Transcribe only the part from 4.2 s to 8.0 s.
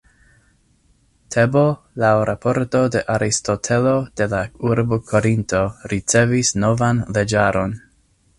de la urbo Korinto ricevis novan leĝaron.